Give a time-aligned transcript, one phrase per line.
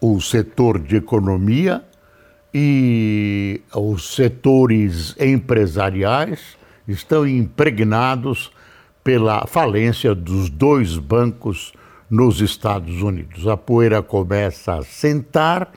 [0.00, 1.82] o setor de economia
[2.52, 8.50] e os setores empresariais estão impregnados
[9.04, 11.72] pela falência dos dois bancos
[12.10, 13.46] nos Estados Unidos.
[13.46, 15.72] A poeira começa a sentar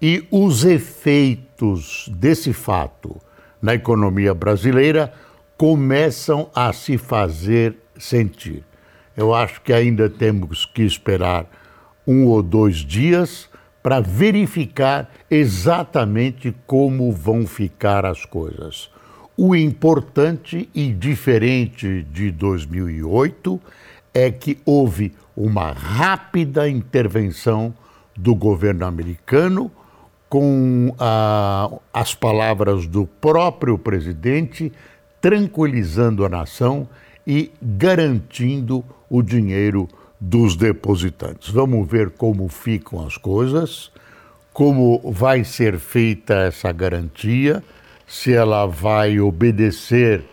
[0.00, 3.20] e os efeitos desse fato
[3.60, 5.12] na economia brasileira
[5.56, 8.64] começam a se fazer sentir.
[9.16, 11.46] Eu acho que ainda temos que esperar
[12.06, 13.48] um ou dois dias
[13.88, 18.90] para verificar exatamente como vão ficar as coisas.
[19.34, 23.58] O importante e diferente de 2008
[24.12, 27.72] é que houve uma rápida intervenção
[28.14, 29.72] do governo americano
[30.28, 34.70] com ah, as palavras do próprio presidente,
[35.18, 36.86] tranquilizando a nação
[37.26, 39.88] e garantindo o dinheiro
[40.20, 41.50] dos depositantes.
[41.50, 43.90] Vamos ver como ficam as coisas,
[44.52, 47.62] como vai ser feita essa garantia,
[48.06, 50.24] se ela vai obedecer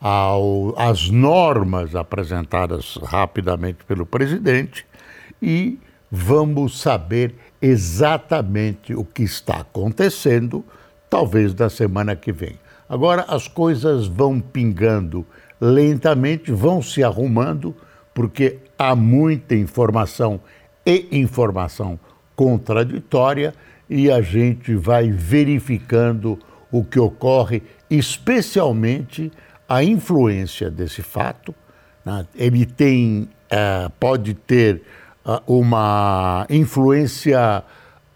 [0.00, 4.84] ao, às normas apresentadas rapidamente pelo presidente
[5.40, 5.78] e
[6.10, 10.64] vamos saber exatamente o que está acontecendo,
[11.08, 12.58] talvez na semana que vem.
[12.88, 15.24] Agora as coisas vão pingando
[15.60, 17.74] lentamente, vão se arrumando,
[18.12, 18.58] porque
[18.90, 20.40] há muita informação
[20.84, 21.98] e informação
[22.34, 23.54] contraditória
[23.88, 26.38] e a gente vai verificando
[26.70, 29.30] o que ocorre, especialmente
[29.68, 31.54] a influência desse fato.
[32.04, 32.26] Né?
[32.34, 34.82] Ele tem, uh, pode ter
[35.24, 37.62] uh, uma influência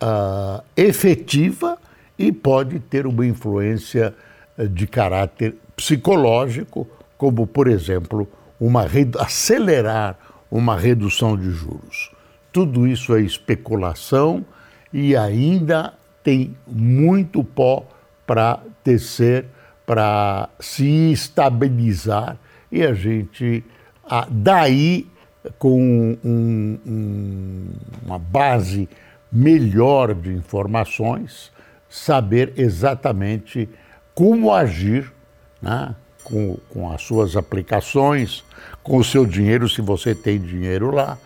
[0.03, 1.78] uh, efetiva
[2.19, 4.15] e pode ter uma influência
[4.71, 6.88] de caráter psicológico,
[7.19, 8.26] como, por exemplo,
[8.59, 8.87] uma
[9.19, 10.19] acelerar
[10.50, 12.10] uma redução de juros.
[12.52, 14.44] Tudo isso é especulação
[14.92, 17.86] e ainda tem muito pó
[18.26, 19.46] para tecer,
[19.84, 22.38] para se estabilizar
[22.70, 23.64] e a gente,
[24.30, 25.06] daí
[25.58, 27.68] com um, um,
[28.04, 28.88] uma base
[29.30, 31.52] melhor de informações,
[31.88, 33.68] saber exatamente
[34.14, 35.12] como agir
[35.60, 35.94] né,
[36.26, 38.44] com, com as suas aplicações,
[38.82, 41.16] com o seu dinheiro, se você tem dinheiro lá,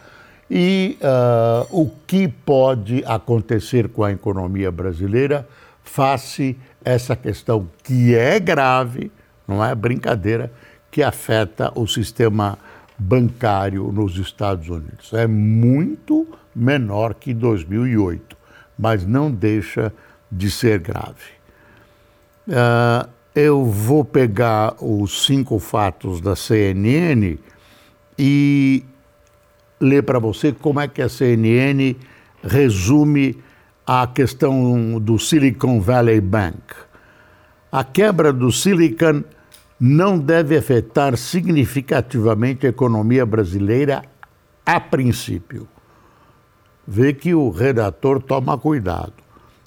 [0.50, 5.48] e uh, o que pode acontecer com a economia brasileira
[5.82, 9.10] face essa questão que é grave,
[9.48, 10.52] não é brincadeira,
[10.90, 12.58] que afeta o sistema
[12.98, 15.14] bancário nos Estados Unidos.
[15.14, 18.36] É muito menor que 2008,
[18.78, 19.92] mas não deixa
[20.30, 21.40] de ser grave.
[22.46, 27.38] Uh, eu vou pegar os cinco fatos da CNN
[28.18, 28.84] e
[29.80, 31.96] ler para você como é que a CNN
[32.42, 33.38] resume
[33.86, 36.60] a questão do Silicon Valley Bank.
[37.72, 39.22] A quebra do Silicon
[39.78, 44.02] não deve afetar significativamente a economia brasileira
[44.66, 45.66] a princípio.
[46.86, 49.14] Vê que o redator toma cuidado.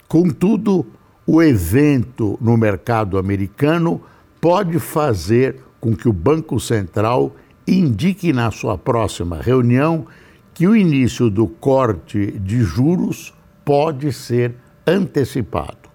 [0.08, 0.86] Contudo,
[1.26, 4.02] o evento no mercado americano
[4.42, 7.36] pode fazer com que o Banco Central
[7.68, 10.06] indique na sua próxima reunião
[10.54, 13.34] que o início do corte de juros
[13.66, 15.90] pode ser antecipado.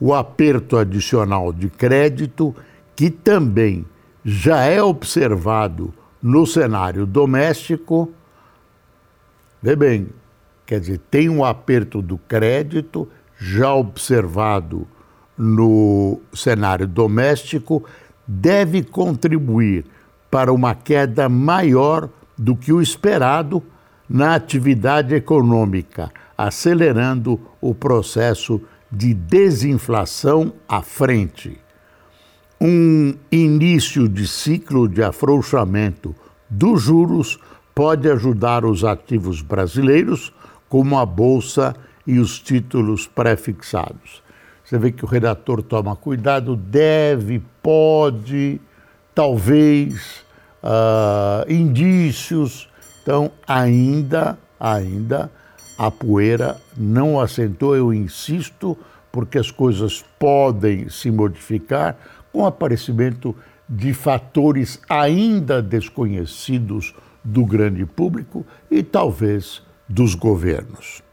[0.00, 2.54] O aperto adicional de crédito
[2.94, 3.86] que também
[4.24, 8.12] já é observado no cenário doméstico,
[9.62, 10.08] vê bem,
[10.66, 14.86] quer dizer, tem um aperto do crédito já observado
[15.36, 17.84] no cenário doméstico,
[18.26, 19.84] deve contribuir
[20.30, 23.62] para uma queda maior do que o esperado
[24.08, 31.58] na atividade econômica, acelerando o processo de desinflação à frente.
[32.60, 36.14] Um início de ciclo de afrouxamento
[36.50, 37.38] dos juros
[37.74, 40.32] pode ajudar os ativos brasileiros,
[40.68, 41.76] como a bolsa
[42.08, 44.22] e os títulos pré-fixados.
[44.64, 48.58] Você vê que o redator toma cuidado, deve, pode,
[49.14, 50.24] talvez,
[50.62, 52.66] uh, indícios.
[53.02, 55.30] Então, ainda, ainda
[55.78, 58.76] a poeira não assentou, eu insisto,
[59.12, 61.94] porque as coisas podem se modificar
[62.32, 63.36] com o aparecimento
[63.68, 71.06] de fatores ainda desconhecidos do grande público e talvez dos governos.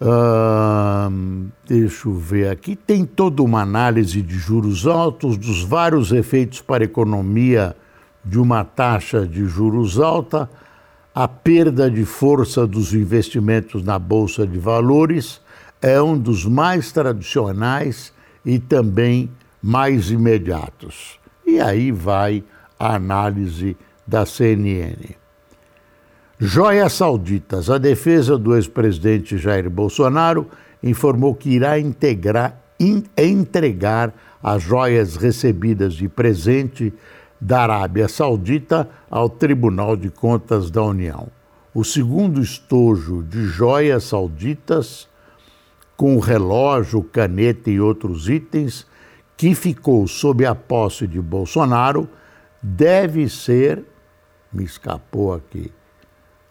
[0.00, 2.76] Uh, deixa eu ver aqui.
[2.76, 7.74] Tem toda uma análise de juros altos, dos vários efeitos para a economia
[8.24, 10.50] de uma taxa de juros alta,
[11.14, 15.40] a perda de força dos investimentos na Bolsa de Valores
[15.80, 18.12] é um dos mais tradicionais
[18.44, 19.30] e também
[19.62, 21.18] mais imediatos.
[21.46, 22.44] E aí vai
[22.78, 23.76] a análise
[24.06, 25.14] da CNN.
[26.38, 27.70] Joias Sauditas.
[27.70, 30.46] A defesa do ex-presidente Jair Bolsonaro
[30.82, 34.12] informou que irá integrar, in, entregar
[34.42, 36.92] as joias recebidas de presente
[37.40, 41.28] da Arábia Saudita ao Tribunal de Contas da União.
[41.72, 45.08] O segundo estojo de joias sauditas,
[45.96, 48.86] com relógio, caneta e outros itens,
[49.38, 52.06] que ficou sob a posse de Bolsonaro,
[52.62, 53.82] deve ser.
[54.52, 55.72] Me escapou aqui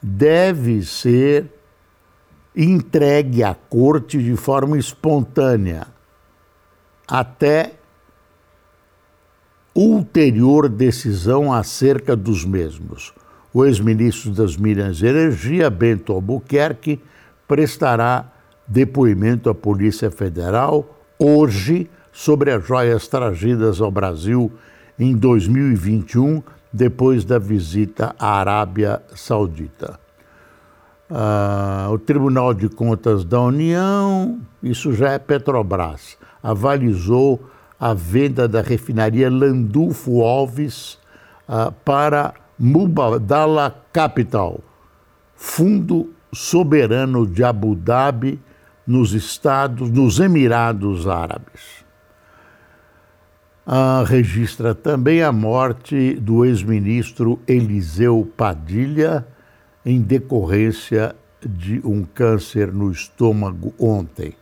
[0.08, 1.48] deve ser
[2.56, 5.88] entregue à corte de forma espontânea
[7.08, 7.74] até
[9.74, 13.14] ulterior decisão acerca dos mesmos.
[13.52, 17.02] O ex-ministro das Minas e Energia, Bento Albuquerque,
[17.48, 18.32] prestará
[18.68, 20.88] depoimento à Polícia Federal
[21.18, 24.52] hoje sobre as joias trazidas ao Brasil
[25.00, 26.44] em 2021
[26.76, 29.98] depois da visita à Arábia Saudita.
[31.10, 37.42] Ah, o Tribunal de Contas da União, isso já é Petrobras, avalizou
[37.80, 41.00] a venda da refinaria Landulfo Alves
[41.48, 44.60] ah, para Mubadala Capital,
[45.34, 48.38] fundo soberano de Abu Dhabi
[48.86, 51.85] nos estados, nos Emirados Árabes
[53.66, 59.26] ah, registra também a morte do ex-ministro Eliseu Padilha
[59.86, 61.16] em decorrência
[61.46, 64.34] de um câncer no estômago ontem.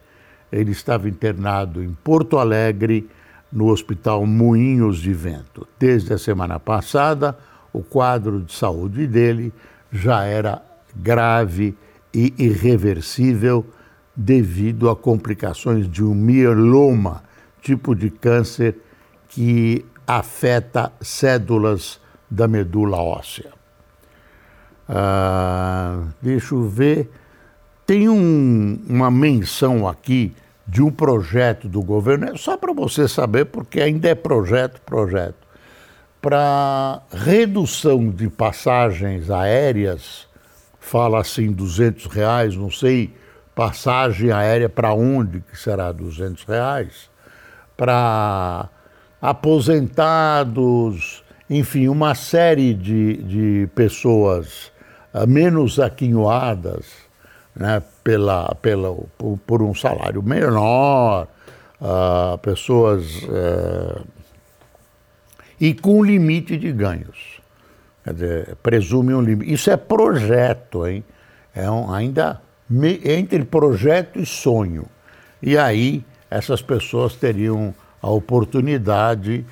[0.51, 3.09] Ele estava internado em Porto Alegre,
[3.51, 5.67] no Hospital Moinhos de Vento.
[5.77, 7.37] Desde a semana passada,
[7.71, 9.53] o quadro de saúde dele
[9.91, 10.61] já era
[10.95, 11.77] grave
[12.13, 13.65] e irreversível
[14.15, 17.23] devido a complicações de um mieloma,
[17.61, 18.75] tipo de câncer
[19.33, 21.99] que afeta cédulas
[22.29, 23.51] da medula óssea.
[24.87, 27.09] Ah, deixa eu ver.
[27.85, 30.35] Tem um, uma menção aqui
[30.67, 35.35] de um projeto do governo, é só para você saber, porque ainda é projeto, projeto,
[36.21, 40.27] para redução de passagens aéreas,
[40.79, 43.13] fala assim 200 reais, não sei,
[43.53, 47.09] passagem aérea para onde que será 200 reais,
[47.75, 48.69] para
[49.23, 54.69] aposentados, enfim, uma série de, de pessoas
[55.13, 56.87] uh, menos aquinhoadas
[57.55, 61.29] né, pela, pela, por, por um salário menor,
[61.79, 63.23] uh, pessoas.
[63.23, 64.05] Uh,
[65.57, 67.41] e com limite de ganhos.
[68.03, 69.53] Quer dizer, presume um limite.
[69.53, 71.01] Isso é projeto, hein?
[71.55, 74.85] É um, ainda me, entre projeto e sonho.
[75.41, 79.45] E aí essas pessoas teriam a oportunidade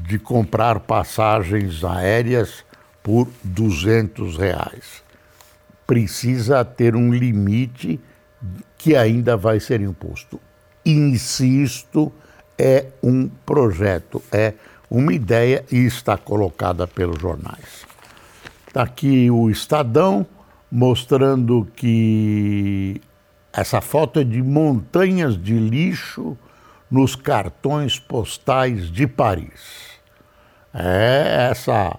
[0.00, 2.64] de comprar passagens aéreas
[3.02, 5.02] por 200 reais.
[5.86, 8.00] Precisa ter um limite
[8.78, 10.40] que ainda vai ser imposto.
[10.86, 12.10] Insisto,
[12.56, 14.54] é um projeto, é
[14.90, 17.86] uma ideia e está colocada pelos jornais.
[18.66, 20.26] Está aqui o Estadão
[20.70, 23.02] mostrando que
[23.52, 26.38] essa foto é de montanhas de lixo
[26.90, 29.98] nos cartões postais de Paris.
[30.72, 31.98] É essa,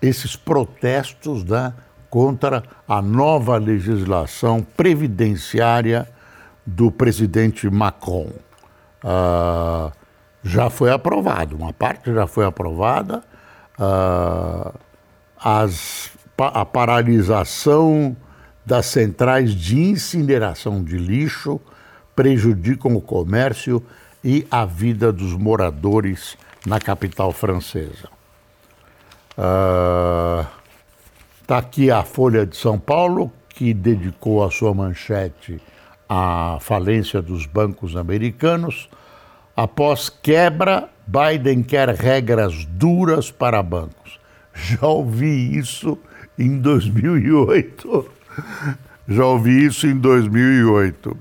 [0.00, 1.72] esses protestos né,
[2.08, 6.08] contra a nova legislação previdenciária
[6.64, 8.32] do presidente Macron.
[9.04, 9.92] Uh,
[10.42, 13.22] já foi aprovado, uma parte já foi aprovada.
[13.78, 14.72] Uh,
[15.38, 18.16] as, a paralisação
[18.64, 21.60] das centrais de incineração de lixo
[22.16, 23.82] prejudicam o comércio
[24.24, 28.08] e a vida dos moradores na capital francesa.
[31.42, 35.60] Está uh, aqui a Folha de São Paulo, que dedicou a sua manchete
[36.08, 38.88] à falência dos bancos americanos.
[39.54, 44.18] Após quebra, Biden quer regras duras para bancos.
[44.54, 45.98] Já ouvi isso
[46.38, 48.16] em 2008
[49.08, 51.16] Já ouvi isso em 2008.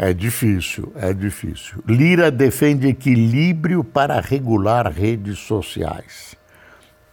[0.00, 1.82] É difícil, é difícil.
[1.84, 6.36] Lira defende equilíbrio para regular redes sociais.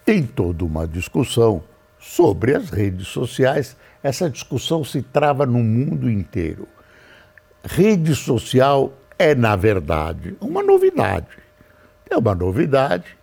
[0.04, 1.64] Tem toda uma discussão
[1.98, 3.76] sobre as redes sociais.
[4.04, 6.68] Essa discussão se trava no mundo inteiro.
[7.64, 11.26] Rede social é, na verdade, uma novidade.
[12.08, 13.16] É uma novidade.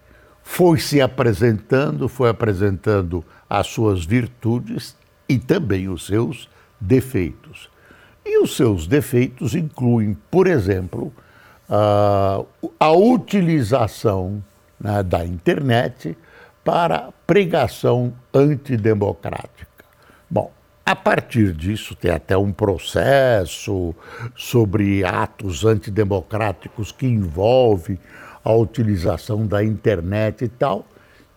[0.44, 4.98] Foi se apresentando, foi apresentando as suas virtudes
[5.30, 6.50] e também os seus
[6.82, 7.72] defeitos.
[8.26, 11.14] E os seus defeitos incluem, por exemplo,
[12.80, 14.44] a utilização
[14.80, 16.18] né, da internet
[16.64, 19.86] para pregação antidemocrática.
[20.30, 20.52] Bom,
[20.86, 23.94] a partir disso, tem até um processo
[24.36, 28.00] sobre atos antidemocráticos que envolve
[28.44, 30.86] a utilização da internet e tal.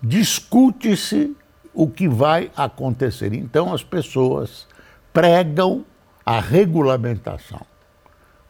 [0.02, 1.36] Discute-se
[1.72, 3.32] o que vai acontecer.
[3.32, 4.66] Então, as pessoas
[5.12, 5.84] pregam
[6.26, 7.64] a regulamentação.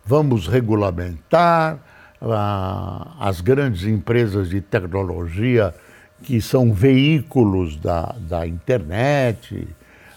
[0.02, 1.78] Vamos regulamentar
[2.22, 5.74] ah, as grandes empresas de tecnologia
[6.22, 9.68] que são veículos da, da internet,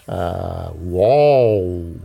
[0.08, 1.96] uh, UOL,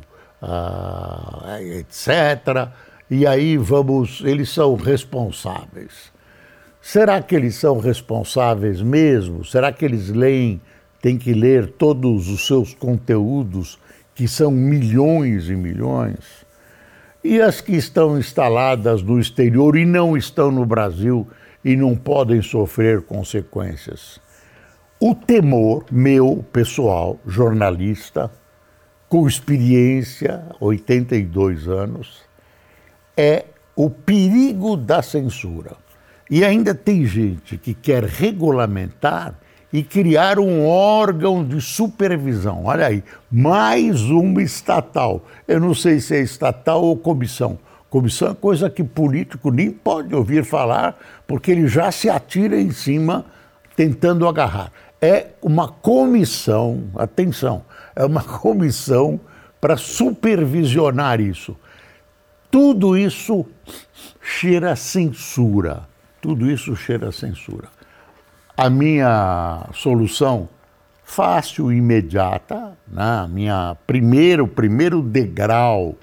[1.77, 2.69] etc.
[3.09, 6.13] E aí vamos, eles são responsáveis.
[6.81, 9.45] Será que eles são responsáveis mesmo?
[9.45, 10.61] Será que eles leem,
[11.01, 13.79] têm que ler todos os seus conteúdos
[14.15, 16.45] que são milhões e milhões,
[17.23, 21.27] e as que estão instaladas no exterior e não estão no Brasil
[21.63, 24.19] e não podem sofrer consequências.
[24.99, 28.31] O temor meu, pessoal, jornalista,
[29.09, 32.21] com experiência, 82 anos,
[33.17, 33.45] é
[33.75, 35.75] o perigo da censura.
[36.29, 39.35] E ainda tem gente que quer regulamentar
[39.71, 42.63] e criar um órgão de supervisão.
[42.65, 45.25] Olha aí, mais uma estatal.
[45.47, 47.57] Eu não sei se é estatal ou comissão.
[47.89, 52.71] Comissão é coisa que político nem pode ouvir falar, porque ele já se atira em
[52.71, 53.25] cima
[53.75, 54.71] tentando agarrar.
[55.01, 57.63] É uma comissão, atenção,
[57.95, 59.19] é uma comissão
[59.59, 61.55] para supervisionar isso.
[62.49, 63.45] Tudo isso
[64.21, 65.87] cheira censura.
[66.21, 67.75] Tudo isso cheira censura
[68.57, 70.47] a minha solução
[71.03, 73.27] fácil e imediata, né?
[73.29, 75.95] minha primeiro primeiro degrau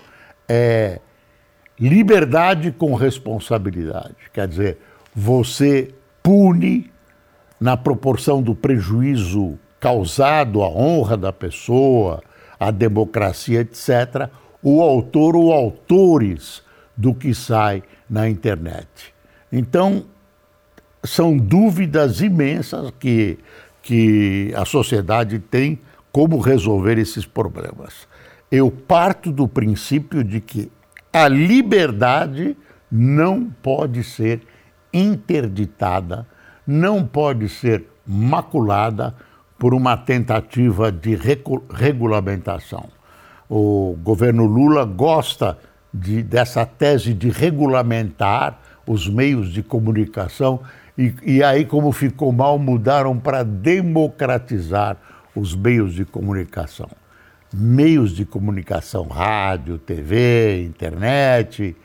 [0.49, 1.00] é
[1.78, 4.14] liberdade com responsabilidade.
[4.32, 4.78] Quer dizer,
[5.14, 5.92] você
[6.23, 6.90] pune
[7.61, 12.23] na proporção do prejuízo causado à honra da pessoa,
[12.59, 14.28] à democracia, etc.,
[14.62, 16.62] o autor ou autores
[16.97, 19.12] do que sai na internet.
[19.50, 20.04] Então,
[21.04, 23.38] são dúvidas imensas que,
[23.82, 25.78] que a sociedade tem
[26.12, 28.06] como resolver esses problemas.
[28.50, 30.71] Eu parto do princípio de que
[31.12, 32.56] a liberdade
[32.90, 34.42] não pode ser
[34.92, 36.26] interditada,
[36.66, 39.14] não pode ser maculada
[39.59, 41.18] por uma tentativa de
[41.71, 42.88] regulamentação.
[43.49, 45.59] O governo Lula gosta
[45.92, 50.61] de, dessa tese de regulamentar os meios de comunicação
[50.96, 54.96] e, e aí, como ficou mal, mudaram para democratizar
[55.34, 56.88] os meios de comunicação.
[57.52, 61.76] Meios de comunicação, rádio, TV, internet,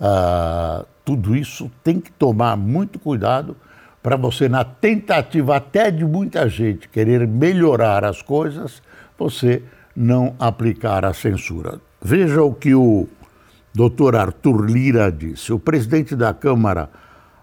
[0.00, 3.56] uh, tudo isso tem que tomar muito cuidado
[4.02, 8.82] para você, na tentativa até de muita gente querer melhorar as coisas,
[9.18, 9.62] você
[9.94, 11.78] não aplicar a censura.
[12.00, 13.06] Veja o que o
[13.74, 15.52] doutor Arthur Lira disse.
[15.52, 16.88] O presidente da Câmara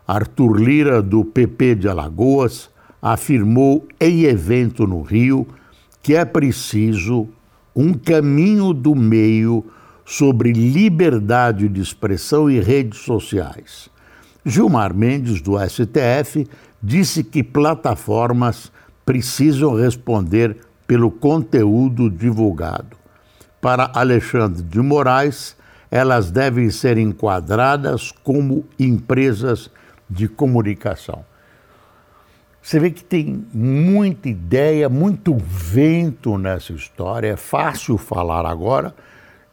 [0.07, 2.69] Arthur Lira, do PP de Alagoas,
[3.01, 5.45] afirmou em evento no Rio
[6.01, 7.27] que é preciso
[7.75, 9.65] um caminho do meio
[10.05, 13.89] sobre liberdade de expressão e redes sociais.
[14.45, 16.47] Gilmar Mendes, do STF,
[16.81, 18.71] disse que plataformas
[19.05, 22.95] precisam responder pelo conteúdo divulgado.
[23.59, 25.57] Para Alexandre de Moraes,
[25.91, 29.69] elas devem ser enquadradas como empresas
[30.09, 31.25] de comunicação.
[32.61, 37.29] Você vê que tem muita ideia, muito vento nessa história.
[37.29, 38.93] É fácil falar agora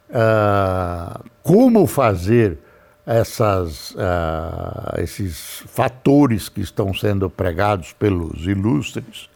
[0.09, 2.57] uh, como fazer
[3.05, 9.29] essas, uh, esses fatores que estão sendo pregados pelos ilustres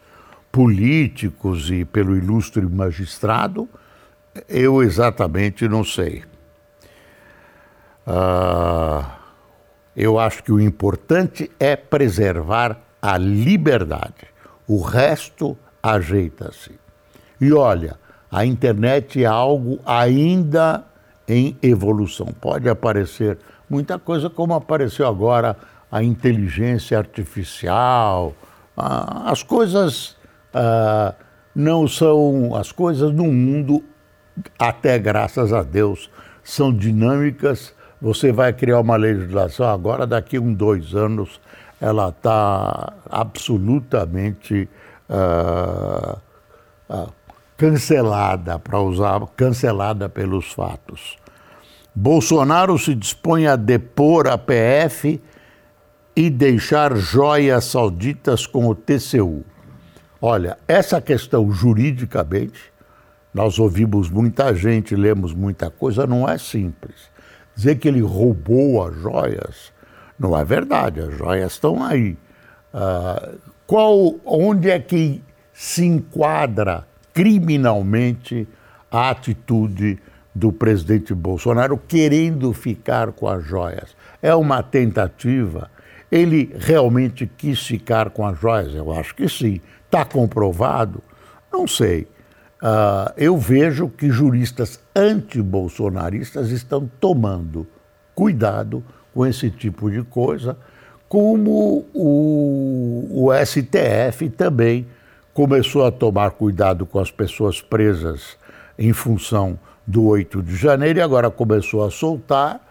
[0.51, 3.69] políticos e pelo ilustre magistrado.
[4.47, 6.23] Eu exatamente não sei.
[8.05, 9.18] Uh,
[10.01, 14.27] eu acho que o importante é preservar a liberdade.
[14.67, 16.71] O resto ajeita-se.
[17.41, 17.97] E olha,
[18.31, 20.83] A internet é algo ainda
[21.27, 22.27] em evolução.
[22.39, 23.39] Pode aparecer
[23.69, 25.57] muita coisa, como apareceu agora
[25.91, 28.35] a inteligência artificial.
[28.77, 30.15] Ah, as coisas
[30.53, 31.15] ah,
[31.55, 32.55] não são.
[32.55, 33.83] As coisas no mundo,
[34.59, 36.09] até graças a Deus,
[36.43, 37.73] são dinâmicas.
[38.01, 41.39] Você vai criar uma legislação agora, daqui um, dois anos,
[41.81, 44.69] ela está absolutamente.
[45.09, 46.17] Ah,
[46.89, 47.07] ah,
[47.59, 51.17] cancelada, para usar, cancelada pelos fatos.
[51.93, 55.21] Bolsonaro se dispõe a depor a PF
[56.15, 59.43] e deixar joias sauditas com o TCU.
[60.21, 62.71] Olha, essa questão juridicamente,
[63.33, 67.08] nós ouvimos muita gente, lemos muita coisa, não é simples.
[67.59, 69.73] Dizer que ele roubou as joias
[70.17, 72.17] não é verdade, as joias estão aí.
[72.73, 73.31] Ah,
[73.67, 78.47] qual, onde é que se enquadra criminalmente
[78.89, 79.99] a atitude
[80.33, 83.93] do presidente Bolsonaro querendo ficar com as joias.
[84.21, 85.69] É uma tentativa.
[86.09, 88.73] Ele realmente quis ficar com as joias?
[88.73, 89.59] Eu acho que sim.
[89.85, 91.03] Está comprovado?
[91.51, 92.07] Não sei.
[92.61, 97.65] Uh, eu vejo que juristas anti-bolsonaristas estão tomando
[98.13, 100.57] cuidado com esse tipo de coisa,
[101.07, 104.85] como o, o STF também
[105.33, 108.37] começou a tomar cuidado com as pessoas presas
[108.77, 112.61] em função do 8 de janeiro e agora começou a soltar.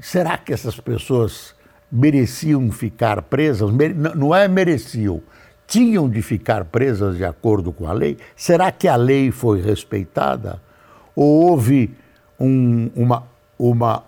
[0.00, 1.54] Será que essas pessoas
[1.90, 3.70] mereciam ficar presas?
[4.16, 5.22] Não é mereciam,
[5.68, 8.16] tinham de ficar presas de acordo com a lei?
[8.34, 10.60] Será que a lei foi respeitada?
[11.14, 11.94] Ou houve
[12.40, 13.22] um, uma,
[13.58, 14.02] uma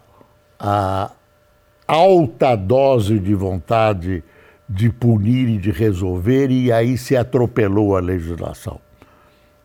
[1.87, 4.25] alta dose de vontade
[4.67, 8.81] de punir e de resolver, e aí se atropelou a legislação.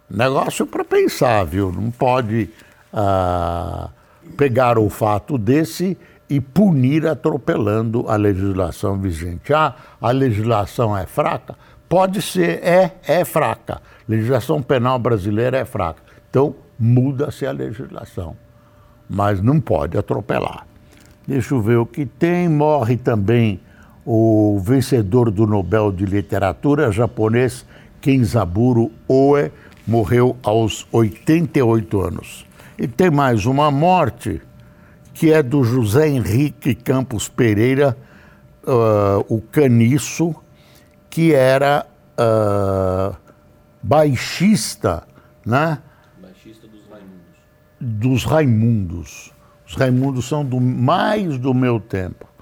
[0.10, 1.72] Negócio para pensar, viu?
[1.72, 2.50] Não pode
[2.92, 3.90] ah,
[4.36, 9.54] pegar o fato desse e punir atropelando a legislação vigente.
[9.54, 11.56] Ah, a legislação é fraca?
[11.88, 13.82] Pode ser, é, é fraca.
[14.08, 16.02] Legislação penal brasileira é fraca.
[16.30, 18.36] Então, muda-se a legislação.
[19.10, 20.66] Mas não pode atropelar.
[21.28, 22.50] Deixa eu ver o que tem.
[22.50, 23.60] Morre também
[24.06, 27.66] o vencedor do Nobel de Literatura japonês
[28.00, 29.52] Kenzaburo Oe
[29.88, 32.46] morreu aos 88 anos.
[32.78, 34.42] E tem mais uma morte
[35.14, 37.98] que é do José Henrique Campos Pereira,
[38.64, 40.36] uh, o caniço,
[41.16, 41.86] que era
[42.20, 43.16] uh,
[43.82, 45.08] baixista,
[45.46, 45.82] né?
[46.22, 47.40] Baixista dos Raimundos.
[47.80, 49.34] Dos Raimundos.
[49.66, 52.36] Os Raimundos são do, mais do meu tempo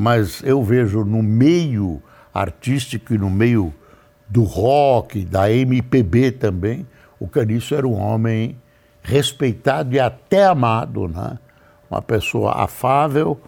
[0.00, 2.00] mas eu vejo no meio
[2.32, 3.74] artístico e no meio
[4.28, 6.86] do rock, da MPB também,
[7.18, 8.56] o Caniço era um homem
[9.02, 11.36] respeitado e até amado, né?
[11.90, 13.40] uma pessoa afável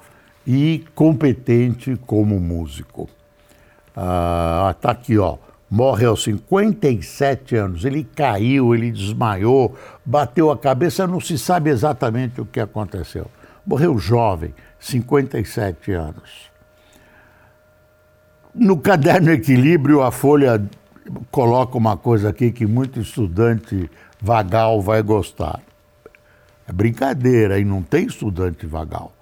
[0.45, 3.09] e competente como músico.
[3.97, 5.37] Ah, tá aqui, ó.
[5.71, 7.85] Morre aos 57 anos.
[7.85, 13.27] Ele caiu, ele desmaiou, bateu a cabeça, não se sabe exatamente o que aconteceu.
[13.65, 16.51] Morreu jovem, 57 anos.
[18.53, 20.61] No caderno Equilíbrio, a Folha
[21.31, 23.89] coloca uma coisa aqui que muito estudante
[24.21, 25.61] vagal vai gostar.
[26.67, 29.13] É brincadeira, e não tem estudante vagal.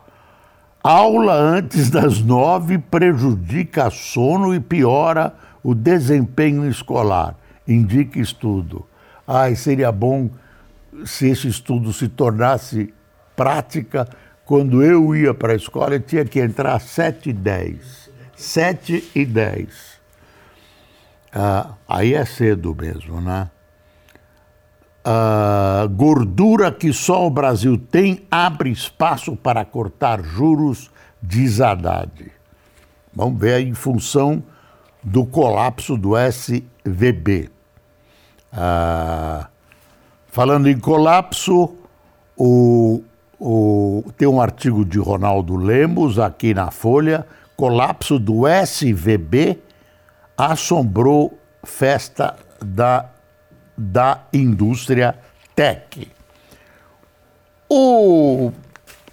[0.91, 7.37] Aula antes das nove prejudica sono e piora o desempenho escolar.
[7.69, 8.87] Indica estudo.
[9.27, 10.31] Ai, seria bom
[11.05, 12.95] se esse estudo se tornasse
[13.37, 14.09] prática
[14.47, 18.11] quando eu ia para a escola, eu tinha que entrar às 7 e 10.
[18.35, 19.69] 7 e 10.
[21.35, 23.51] Ah, aí é cedo mesmo, né?
[25.11, 30.91] Ah, gordura que só o Brasil tem abre espaço para cortar juros,
[31.23, 32.31] diz Haddad.
[33.15, 34.43] Vamos ver em função
[35.03, 37.49] do colapso do SVB.
[38.53, 39.49] Ah,
[40.27, 41.75] falando em colapso,
[42.37, 43.03] o
[43.41, 47.25] o, tem um artigo de Ronaldo Lemos aqui na Folha,
[47.57, 49.59] colapso do SVB
[50.37, 53.09] assombrou festa da,
[53.79, 55.15] da indústria
[55.55, 56.11] tech.
[57.71, 58.51] O,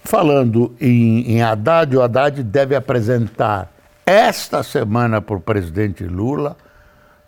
[0.04, 3.72] falando em, em Haddad, o Haddad deve apresentar
[4.06, 6.58] esta semana para o presidente Lula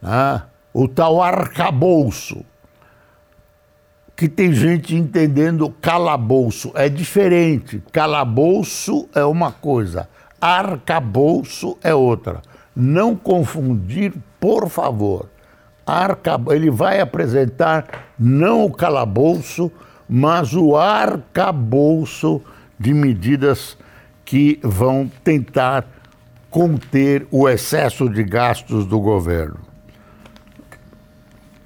[0.02, 0.42] né,
[0.74, 2.44] o tal arcabouço
[4.16, 6.72] que tem gente entendendo calabouço.
[6.74, 7.84] É diferente.
[7.92, 10.10] Calabouço é uma coisa,
[10.42, 12.42] arcabouço é outra.
[12.76, 15.30] Não confundir, por favor.
[15.88, 16.52] Arcab...
[16.54, 17.88] ele vai apresentar
[18.20, 19.72] não o calabouço,
[20.08, 22.42] mas o arcabouço
[22.78, 23.78] de medidas
[24.26, 25.86] que vão tentar
[26.50, 29.60] conter o excesso de gastos do governo.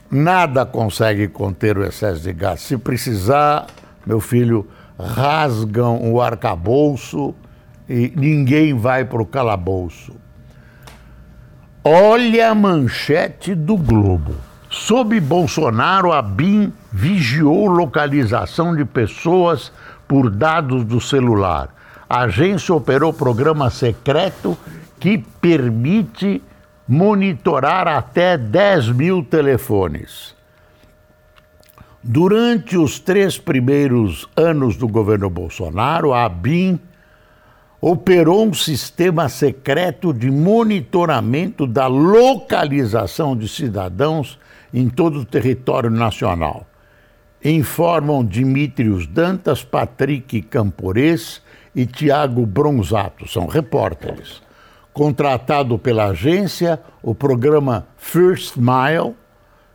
[0.10, 2.67] Nada consegue conter o excesso de gastos.
[2.67, 3.67] Se precisar,
[4.05, 4.67] meu filho,
[4.99, 7.34] rasgam o arcabouço
[7.88, 10.13] e ninguém vai para o calabouço.
[11.84, 14.36] Olha a manchete do Globo.
[14.70, 19.72] Sob Bolsonaro, a BIM vigiou localização de pessoas
[20.08, 21.74] por dados do celular.
[22.08, 24.56] A agência operou programa secreto
[25.00, 26.39] que permite
[26.88, 30.36] monitorar até 10 mil telefones.
[32.04, 36.80] Durante os três primeiros anos do governo Bolsonaro, a BIM
[37.82, 44.38] operou um sistema secreto de monitoramento da localização de cidadãos
[44.72, 46.67] em todo o território nacional.
[47.44, 51.41] Informam Dimitrios Dantas, Patrick Campores
[51.76, 54.44] e Tiago Bronzato, são repórteres.
[54.94, 59.15] Contratado pela agência, o programa First Mile,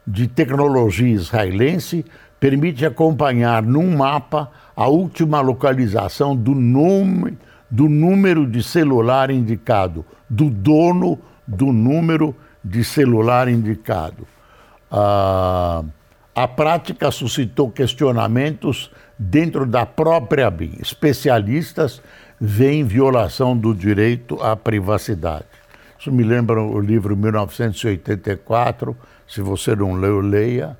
[0.06, 2.04] de tecnologia israelense,
[2.38, 7.36] permite acompanhar num mapa a última localização do nome
[7.70, 14.26] do número de celular indicado, do dono do número de celular indicado.
[14.90, 15.84] Ah,
[16.34, 20.76] a prática suscitou questionamentos dentro da própria BIM.
[20.80, 22.02] Especialistas
[22.40, 25.46] veem violação do direito à privacidade.
[25.98, 30.76] Isso me lembra o livro 1984, se você não leu, leia,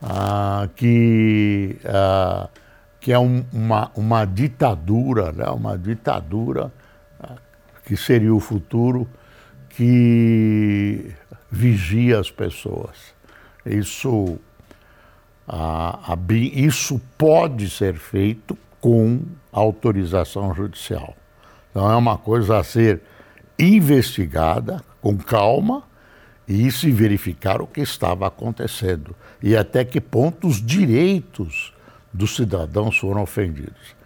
[0.00, 2.48] ah, que ah,
[3.04, 5.44] que é um, uma, uma ditadura, né?
[5.50, 6.72] uma ditadura
[7.22, 7.36] ah,
[7.84, 9.06] que seria o futuro
[9.68, 11.12] que
[11.50, 13.14] vigia as pessoas.
[13.66, 14.38] Isso,
[15.46, 19.20] a, a, isso pode ser feito com
[19.52, 21.14] autorização judicial.
[21.70, 23.02] Então é uma coisa a ser
[23.58, 25.82] investigada com calma
[26.48, 31.73] e se verificar o que estava acontecendo e até que ponto os direitos
[32.14, 33.96] dos cidadãos foram ofendidos.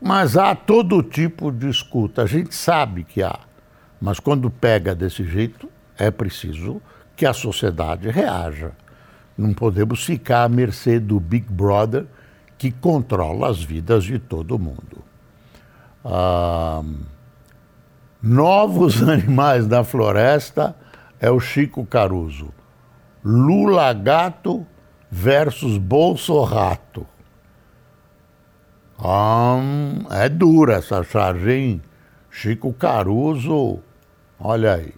[0.00, 3.38] Mas há todo tipo de escuta, a gente sabe que há,
[4.00, 6.80] mas quando pega desse jeito, é preciso
[7.14, 8.72] que a sociedade reaja.
[9.36, 12.06] Não podemos ficar à mercê do Big Brother
[12.56, 15.04] que controla as vidas de todo mundo.
[16.04, 16.82] Ah,
[18.22, 20.74] novos animais da floresta
[21.20, 22.52] é o Chico Caruso.
[23.24, 24.64] Lula Gato
[25.10, 27.06] versus Bolso Rato.
[29.00, 31.82] Hum, é dura essa charge, hein?
[32.30, 33.78] Chico Caruso,
[34.38, 34.92] olha aí.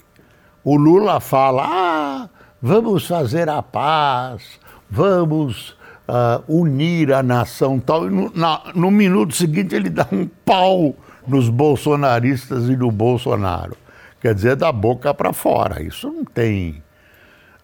[0.64, 2.28] O Lula fala: ah,
[2.60, 5.76] vamos fazer a paz, vamos
[6.08, 8.06] uh, unir a nação tal.
[8.06, 10.94] E no, na, no minuto seguinte ele dá um pau
[11.26, 13.76] nos bolsonaristas e no Bolsonaro.
[14.20, 15.82] Quer dizer, da boca para fora.
[15.82, 16.82] Isso não tem.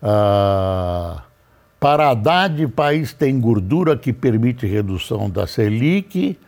[0.03, 1.21] Uh,
[1.79, 6.39] para Haddad, país tem gordura que permite redução da Selic.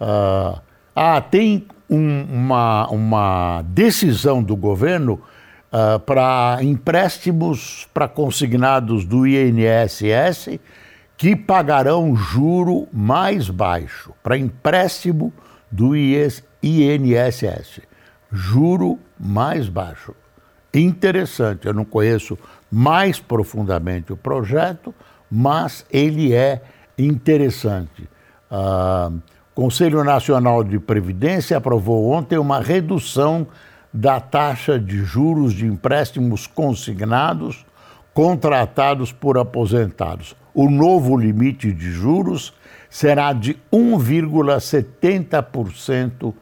[0.00, 0.60] Uh,
[0.96, 5.20] ah, tem um, uma, uma decisão do governo
[5.72, 10.58] uh, para empréstimos para consignados do INSS
[11.16, 14.14] que pagarão juro mais baixo.
[14.22, 15.30] Para empréstimo
[15.70, 17.82] do INSS,
[18.32, 20.14] juro mais baixo.
[20.72, 22.38] Interessante, eu não conheço
[22.70, 24.94] mais profundamente o projeto,
[25.30, 26.60] mas ele é
[26.98, 28.08] interessante.
[28.50, 29.10] Ah,
[29.52, 33.46] o Conselho Nacional de Previdência aprovou ontem uma redução
[33.92, 37.66] da taxa de juros de empréstimos consignados
[38.14, 40.36] contratados por aposentados.
[40.52, 42.52] O novo limite de juros
[42.88, 46.34] será de 1,70%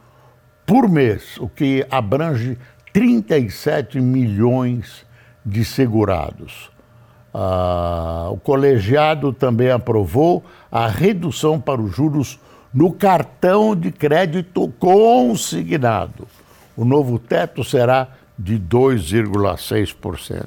[0.66, 2.58] por mês, o que abrange
[2.92, 5.06] 37 milhões
[5.48, 6.70] de segurados.
[7.32, 12.38] Ah, o colegiado também aprovou a redução para os juros
[12.72, 16.28] no cartão de crédito consignado.
[16.76, 18.08] O novo teto será
[18.38, 20.46] de 2,6%.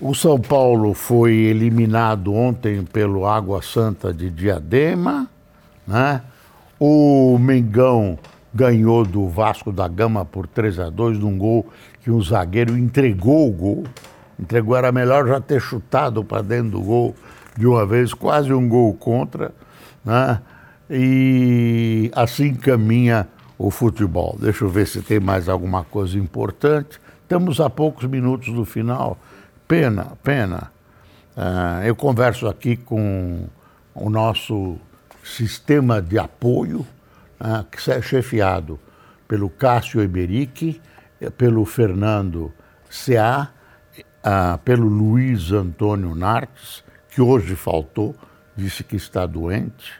[0.00, 5.28] O São Paulo foi eliminado ontem pelo Água Santa de Diadema.
[5.86, 6.22] Né?
[6.78, 8.18] O Mengão
[8.52, 11.66] ganhou do Vasco da Gama por 3 a 2 num gol
[12.02, 13.84] que um zagueiro entregou o gol.
[14.38, 17.14] Entregou, era melhor já ter chutado para dentro do gol
[17.56, 19.52] de uma vez, quase um gol contra.
[20.04, 20.40] Né?
[20.90, 24.36] E assim caminha o futebol.
[24.40, 27.00] Deixa eu ver se tem mais alguma coisa importante.
[27.22, 29.16] estamos a poucos minutos do final.
[29.68, 30.72] Pena, pena.
[31.36, 33.46] Uh, eu converso aqui com
[33.94, 34.76] o nosso
[35.24, 36.80] sistema de apoio,
[37.40, 38.78] uh, que é chefiado
[39.26, 40.80] pelo Cássio Eberique,
[41.30, 42.52] pelo Fernando
[42.90, 43.48] C.A.,
[44.24, 48.14] uh, pelo Luiz Antônio Nartes, que hoje faltou,
[48.56, 49.92] disse que está doente,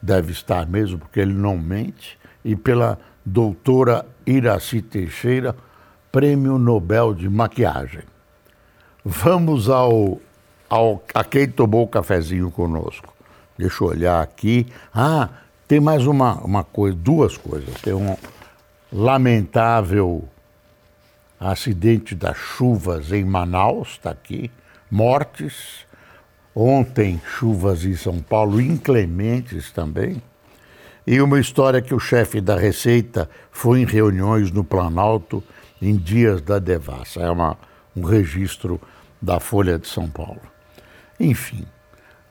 [0.00, 5.54] deve estar mesmo, porque ele não mente, e pela doutora Iraci Teixeira,
[6.10, 8.02] Prêmio Nobel de Maquiagem.
[9.04, 10.20] Vamos ao,
[10.68, 13.14] ao a quem tomou o cafezinho conosco.
[13.56, 14.66] Deixa eu olhar aqui.
[14.92, 15.28] Ah,
[15.68, 17.74] tem mais uma, uma coisa, duas coisas.
[17.80, 18.16] Tem um
[18.92, 20.28] lamentável
[21.40, 24.50] acidente das chuvas em Manaus, está aqui,
[24.90, 25.86] mortes.
[26.54, 30.22] Ontem, chuvas em São Paulo, inclementes também.
[31.06, 35.42] E uma história que o chefe da Receita foi em reuniões no Planalto
[35.80, 37.20] em dias da devassa.
[37.20, 37.56] É uma,
[37.96, 38.80] um registro
[39.22, 40.42] da Folha de São Paulo.
[41.18, 41.66] Enfim,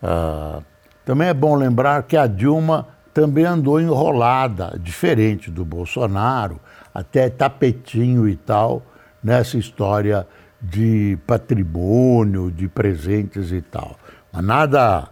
[0.04, 0.64] uh,
[1.04, 6.60] também é bom lembrar que a Dilma também andou enrolada, diferente do Bolsonaro,
[6.94, 8.84] até tapetinho e tal,
[9.24, 10.28] nessa história
[10.62, 13.98] de patrimônio, de presentes e tal.
[14.32, 15.10] Mas nada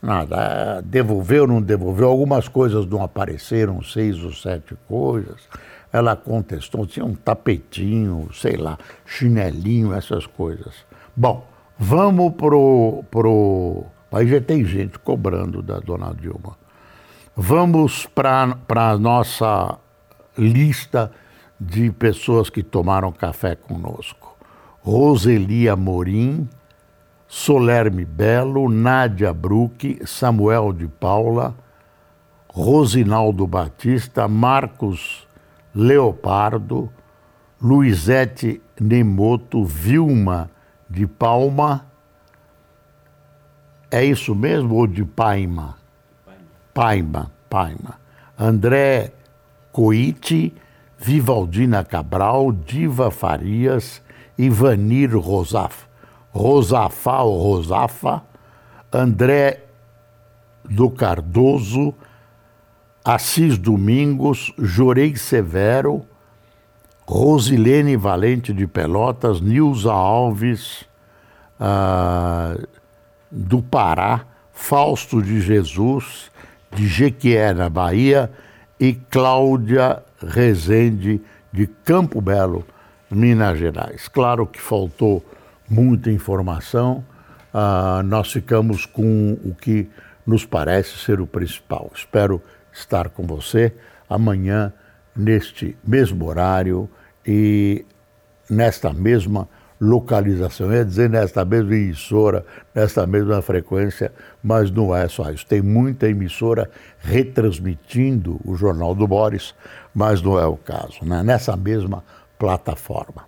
[0.00, 0.36] Nada.
[0.36, 2.08] É, devolveu, não devolveu.
[2.08, 5.48] Algumas coisas não apareceram, seis ou sete coisas.
[5.92, 10.74] Ela contestou, tinha um tapetinho, sei lá, chinelinho, essas coisas.
[11.16, 11.46] Bom,
[11.78, 13.04] vamos pro.
[13.10, 13.84] pro...
[14.12, 16.56] Aí já tem gente cobrando da dona Dilma.
[17.34, 19.78] Vamos para a nossa
[20.36, 21.10] lista
[21.60, 24.36] de pessoas que tomaram café conosco.
[24.80, 26.48] Roseli Amorim,
[27.26, 31.54] Solerme Belo, Nádia Bruck, Samuel de Paula,
[32.48, 35.26] Rosinaldo Batista, Marcos
[35.74, 36.90] Leopardo,
[37.60, 40.50] Luizete Nemoto, Vilma
[40.88, 41.86] de Palma.
[43.90, 45.76] É isso mesmo ou de Paima?
[46.72, 48.00] Paima, Paima.
[48.38, 49.12] André
[49.72, 50.54] Coite,
[50.98, 54.02] Vivaldina Cabral, Diva Farias,
[54.36, 55.88] Ivanir Rosaf.
[56.30, 58.22] Rosafá ou Rosafa,
[58.92, 59.64] André
[60.64, 61.94] do Cardoso,
[63.04, 66.04] Assis Domingos, Jorei Severo,
[67.06, 70.84] Rosilene Valente de Pelotas, Nilza Alves
[71.58, 72.66] uh,
[73.30, 76.30] do Pará, Fausto de Jesus,
[76.72, 78.30] de Jequié, na Bahia,
[78.78, 81.20] e Cláudia Rezende,
[81.52, 82.64] de Campo Belo,
[83.10, 84.08] Minas Gerais.
[84.08, 85.24] Claro que faltou
[85.68, 87.04] muita informação,
[87.52, 89.88] uh, nós ficamos com o que
[90.26, 91.90] nos parece ser o principal.
[91.94, 93.74] Espero estar com você
[94.08, 94.72] amanhã,
[95.16, 96.88] neste mesmo horário
[97.26, 97.84] e
[98.48, 99.48] nesta mesma
[99.80, 100.66] localização.
[100.66, 104.12] Eu ia dizer nesta mesma emissora, nesta mesma frequência,
[104.42, 105.46] mas não é só isso.
[105.46, 109.54] Tem muita emissora retransmitindo o Jornal do Boris,
[109.94, 111.22] mas não é o caso, né?
[111.22, 112.04] nessa mesma
[112.38, 113.26] plataforma.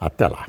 [0.00, 0.46] Até lá.